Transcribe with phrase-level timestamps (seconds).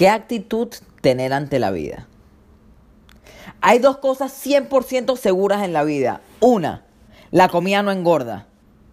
[0.00, 0.68] ¿Qué actitud
[1.02, 2.06] tener ante la vida?
[3.60, 6.22] Hay dos cosas 100% seguras en la vida.
[6.40, 6.86] Una,
[7.30, 8.46] la comida no engorda.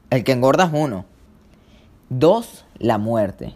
[0.09, 1.05] El que engorda es uno.
[2.09, 3.55] Dos, la muerte.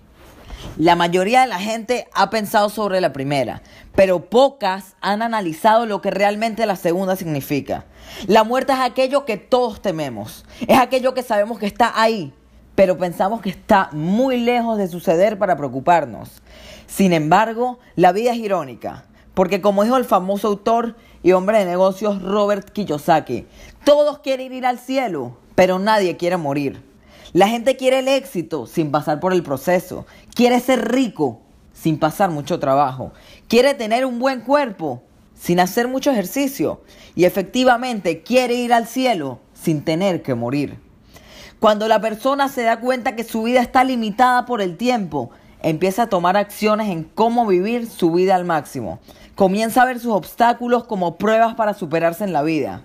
[0.78, 3.64] La mayoría de la gente ha pensado sobre la primera,
[3.96, 7.84] pero pocas han analizado lo que realmente la segunda significa.
[8.28, 12.34] La muerte es aquello que todos tememos, es aquello que sabemos que está ahí,
[12.76, 16.42] pero pensamos que está muy lejos de suceder para preocuparnos.
[16.88, 21.66] Sin embargo, la vida es irónica, porque como dijo el famoso autor y hombre de
[21.66, 23.46] negocios Robert Kiyosaki,
[23.84, 26.82] todos quieren ir al cielo, pero nadie quiere morir.
[27.34, 31.40] La gente quiere el éxito sin pasar por el proceso, quiere ser rico
[31.74, 33.14] sin pasar mucho trabajo,
[33.48, 35.02] quiere tener un buen cuerpo
[35.34, 36.82] sin hacer mucho ejercicio
[37.16, 40.91] y efectivamente quiere ir al cielo sin tener que morir.
[41.62, 45.30] Cuando la persona se da cuenta que su vida está limitada por el tiempo,
[45.62, 48.98] empieza a tomar acciones en cómo vivir su vida al máximo.
[49.36, 52.82] Comienza a ver sus obstáculos como pruebas para superarse en la vida.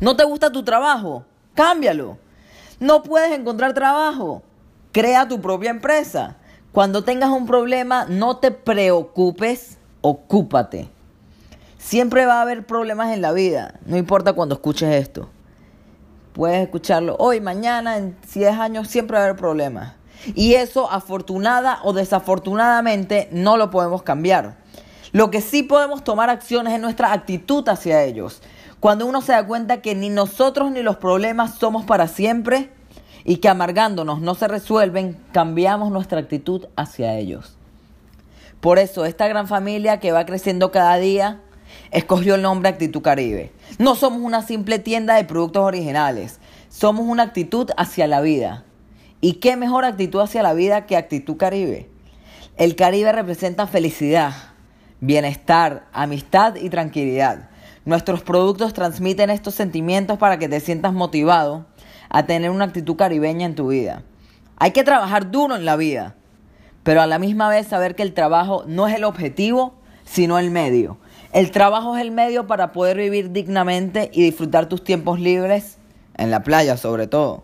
[0.00, 1.26] ¿No te gusta tu trabajo?
[1.52, 2.16] Cámbialo.
[2.80, 4.42] ¿No puedes encontrar trabajo?
[4.92, 6.38] Crea tu propia empresa.
[6.72, 10.88] Cuando tengas un problema, no te preocupes, ocúpate.
[11.76, 15.28] Siempre va a haber problemas en la vida, no importa cuando escuches esto.
[16.32, 19.94] Puedes escucharlo hoy, mañana, en 10 años, siempre va a haber problemas.
[20.34, 24.56] Y eso, afortunada o desafortunadamente, no lo podemos cambiar.
[25.12, 28.40] Lo que sí podemos tomar acciones es nuestra actitud hacia ellos.
[28.80, 32.70] Cuando uno se da cuenta que ni nosotros ni los problemas somos para siempre
[33.24, 37.56] y que amargándonos no se resuelven, cambiamos nuestra actitud hacia ellos.
[38.60, 41.40] Por eso, esta gran familia que va creciendo cada día
[41.90, 43.52] escogió el nombre Actitud Caribe.
[43.78, 48.64] No somos una simple tienda de productos originales, somos una actitud hacia la vida.
[49.20, 51.88] ¿Y qué mejor actitud hacia la vida que Actitud Caribe?
[52.56, 54.32] El Caribe representa felicidad,
[55.00, 57.50] bienestar, amistad y tranquilidad.
[57.84, 61.66] Nuestros productos transmiten estos sentimientos para que te sientas motivado
[62.08, 64.02] a tener una actitud caribeña en tu vida.
[64.56, 66.14] Hay que trabajar duro en la vida,
[66.82, 70.50] pero a la misma vez saber que el trabajo no es el objetivo, sino el
[70.50, 70.98] medio.
[71.32, 75.78] El trabajo es el medio para poder vivir dignamente y disfrutar tus tiempos libres,
[76.16, 77.42] en la playa sobre todo.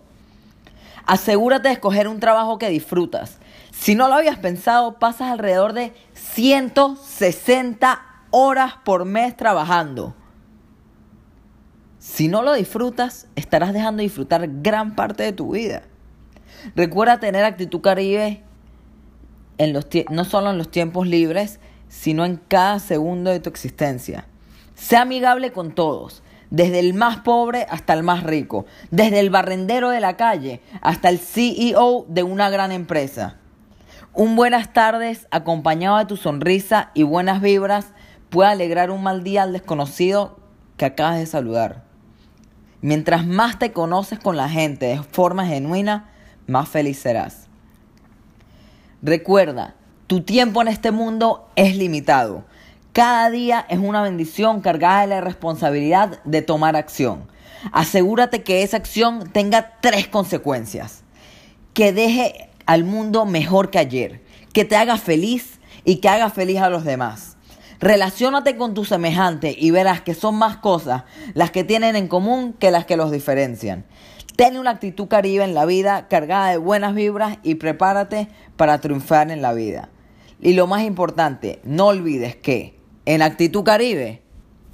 [1.06, 3.38] Asegúrate de escoger un trabajo que disfrutas.
[3.70, 10.14] Si no lo habías pensado, pasas alrededor de 160 horas por mes trabajando.
[11.98, 15.82] Si no lo disfrutas, estarás dejando de disfrutar gran parte de tu vida.
[16.76, 18.42] Recuerda tener actitud caribe
[19.56, 24.26] en los no solo en los tiempos libres, sino en cada segundo de tu existencia.
[24.74, 29.90] Sé amigable con todos desde el más pobre hasta el más rico, desde el barrendero
[29.90, 33.36] de la calle hasta el CEO de una gran empresa.
[34.14, 37.92] Un buenas tardes acompañado de tu sonrisa y buenas vibras
[38.30, 40.38] puede alegrar un mal día al desconocido
[40.76, 41.84] que acabas de saludar.
[42.80, 46.10] Mientras más te conoces con la gente de forma genuina,
[46.46, 47.48] más feliz serás.
[49.02, 49.74] Recuerda,
[50.08, 52.44] tu tiempo en este mundo es limitado.
[52.94, 57.28] Cada día es una bendición cargada de la responsabilidad de tomar acción.
[57.72, 61.02] Asegúrate que esa acción tenga tres consecuencias.
[61.74, 64.22] Que deje al mundo mejor que ayer,
[64.54, 67.36] que te haga feliz y que haga feliz a los demás.
[67.78, 71.04] Relaciónate con tu semejante y verás que son más cosas
[71.34, 73.84] las que tienen en común que las que los diferencian.
[74.36, 79.30] Ten una actitud caribe en la vida cargada de buenas vibras y prepárate para triunfar
[79.30, 79.90] en la vida.
[80.40, 84.22] Y lo más importante, no olvides que en Actitud Caribe,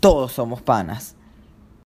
[0.00, 1.16] todos somos panas.